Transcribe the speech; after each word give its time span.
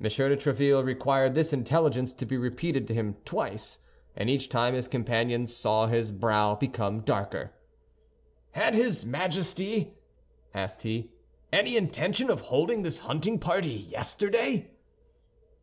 M. 0.00 0.04
de 0.04 0.08
Tréville 0.38 0.82
required 0.82 1.34
this 1.34 1.52
intelligence 1.52 2.10
to 2.14 2.24
be 2.24 2.38
repeated 2.38 2.88
to 2.88 2.94
him 2.94 3.16
twice, 3.26 3.80
and 4.16 4.30
each 4.30 4.48
time 4.48 4.72
his 4.72 4.88
companions 4.88 5.54
saw 5.54 5.86
his 5.86 6.10
brow 6.10 6.54
become 6.54 7.00
darker. 7.02 7.52
"Had 8.52 8.74
his 8.74 9.04
Majesty," 9.04 9.92
asked 10.54 10.84
he, 10.84 11.10
"any 11.52 11.76
intention 11.76 12.30
of 12.30 12.40
holding 12.40 12.80
this 12.80 13.00
hunting 13.00 13.38
party 13.38 13.68
yesterday?" 13.68 14.70